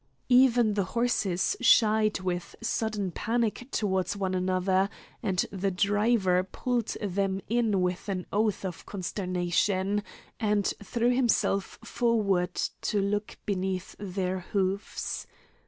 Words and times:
Even 0.29 0.73
the 0.73 0.83
horses 0.97 1.55
shied 1.61 2.21
with 2.21 2.55
sudden 2.59 3.11
panic 3.11 3.67
towards 3.69 4.17
one 4.17 4.33
another, 4.33 4.89
and 5.21 5.45
the 5.51 5.69
driver 5.69 6.43
pulled 6.43 6.97
them 6.99 7.39
in 7.47 7.81
with 7.83 8.09
an 8.09 8.25
oath 8.33 8.65
of 8.65 8.83
consternation, 8.87 10.01
and 10.39 10.73
threw 10.81 11.11
himself 11.13 11.77
forward 11.83 12.55
to 12.81 12.99
look 12.99 13.37
beneath 13.45 13.95
their 13.99 14.39
hoofs. 14.39 15.27